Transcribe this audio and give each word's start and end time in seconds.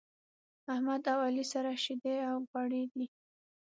احمد 0.73 1.01
او 1.13 1.19
علي 1.27 1.45
سره 1.53 1.69
شيدې 1.83 2.15
او 2.29 2.35
غوړي 2.49 2.83
دی. 2.93 3.05